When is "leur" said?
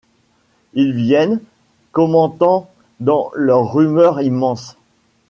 3.35-3.71